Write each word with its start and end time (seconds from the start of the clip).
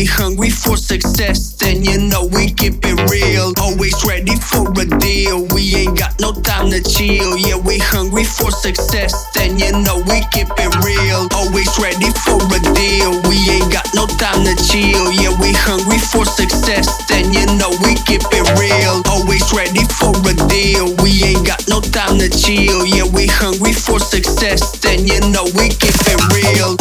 we 0.00 0.04
hungry 0.06 0.50
for 0.50 0.76
success, 0.76 1.52
then 1.56 1.82
you 1.84 1.98
know 1.98 2.26
we 2.32 2.52
keep 2.52 2.78
it 2.84 3.10
real. 3.10 3.52
Always 3.60 3.94
ready 4.06 4.36
for 4.36 4.70
a 4.70 4.84
deal. 4.98 5.46
We 5.52 5.74
ain't 5.76 5.98
got 5.98 6.18
no 6.20 6.32
time 6.32 6.70
to 6.70 6.80
chill. 6.80 7.36
Yeah, 7.36 7.56
we 7.56 7.78
hungry 7.78 8.24
for 8.24 8.50
success, 8.50 9.12
then 9.34 9.58
you 9.58 9.72
know 9.72 9.98
we 10.08 10.24
keep 10.32 10.48
it 10.56 10.72
real. 10.84 11.28
Always 11.34 11.68
ready 11.78 12.08
for 12.24 12.40
a 12.40 12.60
deal. 12.72 13.20
We 13.28 13.36
ain't 13.50 13.72
got 13.72 13.88
no 13.94 14.06
time 14.06 14.44
to 14.48 14.54
chill. 14.56 15.12
Yeah, 15.12 15.36
we 15.40 15.52
hungry 15.52 15.98
for 15.98 16.24
success, 16.24 16.88
then 17.08 17.32
you 17.32 17.46
know 17.58 17.70
we 17.84 17.96
keep 18.08 18.24
it 18.32 18.46
real. 18.56 19.02
Always 19.10 19.44
ready 19.52 19.84
for 20.00 20.16
a 20.16 20.34
deal. 20.48 20.94
We 21.02 21.12
ain't 21.24 21.46
got 21.46 21.60
no 21.68 21.80
time 21.80 22.18
to 22.18 22.28
chill. 22.30 22.86
Yeah, 22.86 23.04
we 23.12 23.26
hungry 23.26 23.72
for 23.72 23.98
success, 24.00 24.78
then 24.80 25.06
you 25.06 25.20
know 25.28 25.44
we 25.58 25.68
keep 25.68 25.98
it 26.08 26.20
real. 26.32 26.79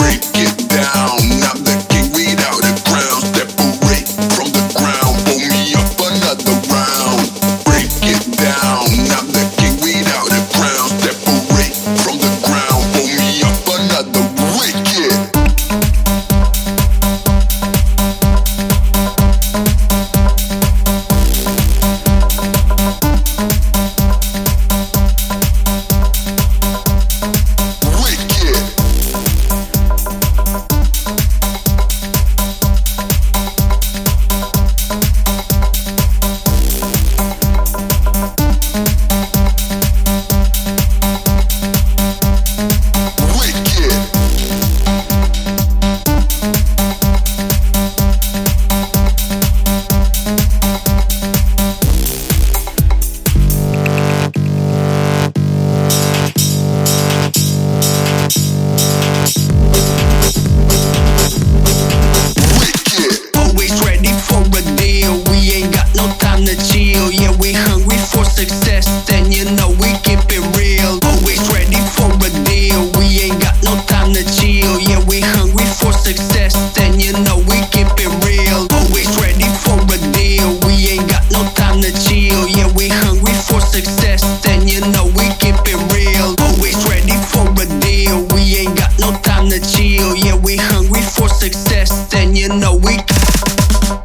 Time 66.39 66.55
to 66.55 66.71
chill. 66.71 67.11
Yeah, 67.11 67.35
we 67.39 67.51
hungry 67.51 67.97
for 67.97 68.23
success. 68.23 68.85
Then 69.07 69.31
you 69.31 69.43
know 69.55 69.69
we 69.79 69.91
keep 70.03 70.23
it 70.31 70.43
real. 70.55 70.99
Always 71.03 71.41
ready 71.51 71.81
for 71.95 72.07
a 72.15 72.29
deal. 72.47 72.91
We 72.95 73.27
ain't 73.27 73.41
got 73.41 73.55
no 73.63 73.75
time 73.87 74.13
to 74.13 74.23
chill. 74.23 74.79
Yeah, 74.79 75.03
we 75.07 75.19
hungry 75.19 75.65
for 75.65 75.91
success. 75.91 76.55
Then 76.75 76.99
you 76.99 77.11
know 77.25 77.43
we 77.49 77.59
keep 77.75 77.91
it 77.99 78.11
real. 78.23 78.67
Always 78.71 79.11
ready 79.19 79.49
for 79.63 79.75
a 79.83 79.97
deal. 80.15 80.59
We 80.63 80.95
ain't 80.95 81.09
got 81.09 81.27
no 81.31 81.43
time 81.59 81.81
to 81.81 81.91
chill. 81.91 82.47
Yeah, 82.47 82.71
we 82.75 82.87
hungry 82.87 83.33
for 83.33 83.59
success. 83.59 84.23
Then 84.43 84.67
you 84.67 84.79
know 84.91 85.11
we 85.17 85.27
keep 85.43 85.59
it 85.67 85.79
real. 85.91 86.35
Always 86.39 86.79
ready 86.87 87.17
for 87.31 87.47
a 87.51 87.65
deal. 87.83 88.23
We 88.31 88.63
ain't 88.63 88.77
got 88.77 88.95
no 88.99 89.11
time 89.27 89.49
to 89.49 89.59
chill. 89.59 90.15
Yeah, 90.15 90.35
we 90.35 90.55
hungry 90.55 91.01
for 91.01 91.27
success. 91.27 92.07
Then 92.07 92.35
you 92.35 92.47
know 92.47 92.75
we 92.75 92.95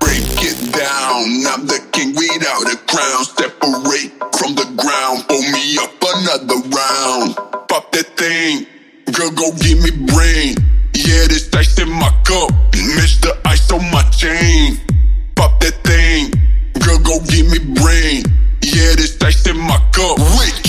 Break 0.01 0.41
it 0.41 0.73
down. 0.73 1.45
I'm 1.53 1.67
the 1.67 1.79
king 1.93 2.14
out. 2.43 2.67
Separate 3.25 4.11
from 4.39 4.55
the 4.55 4.67
ground, 4.77 5.25
me 5.53 5.77
up 5.79 5.91
another 6.03 6.61
round. 6.71 7.35
Pop 7.69 7.93
that 7.93 8.07
thing, 8.17 8.67
girl, 9.13 9.31
go 9.31 9.53
give 9.59 9.79
me 9.83 9.91
brain. 10.07 10.55
Yeah, 10.95 11.27
this 11.29 11.53
ice 11.55 11.79
in 11.79 11.91
my 11.91 12.11
cup, 12.25 12.51
the 12.73 13.37
ice 13.45 13.71
on 13.71 13.83
my 13.91 14.03
chain. 14.11 14.81
Pop 15.37 15.61
that 15.61 15.75
thing, 15.85 16.31
girl, 16.81 16.99
go 16.99 17.21
give 17.27 17.51
me 17.51 17.59
brain. 17.75 18.25
Yeah, 18.63 18.95
this 18.97 19.21
ice 19.23 19.47
in 19.47 19.59
my 19.59 19.79
cup. 19.93 20.19
Wait. 20.39 20.64